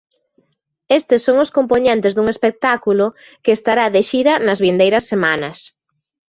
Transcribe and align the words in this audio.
Estes 0.99 1.21
son 1.27 1.37
os 1.43 1.53
compoñentes 1.57 2.13
dun 2.13 2.27
espectáculo 2.33 3.05
que 3.43 3.55
estará 3.57 3.85
de 3.95 4.01
xira 4.09 4.33
nas 4.45 4.61
vindeiras 4.65 5.07
semanas. 5.11 5.57